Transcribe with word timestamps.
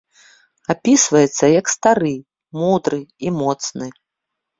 Апісваецца 0.73 1.45
як 1.59 1.65
стары, 1.73 2.13
мудры 2.63 2.99
і 3.29 3.35
моцны. 3.39 3.87